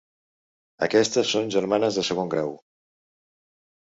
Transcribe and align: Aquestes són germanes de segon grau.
Aquestes 0.87 1.29
són 1.33 1.53
germanes 1.57 1.99
de 1.99 2.07
segon 2.11 2.33
grau. 2.35 2.57